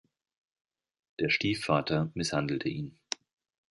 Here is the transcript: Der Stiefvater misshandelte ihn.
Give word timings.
Der 1.19 1.29
Stiefvater 1.29 2.09
misshandelte 2.15 2.67
ihn. 2.69 2.97